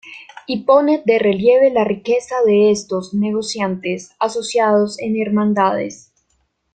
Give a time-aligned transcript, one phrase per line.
[0.47, 6.11] Y pone de relieve la riqueza de estos "negociantes" asociados en hermandades.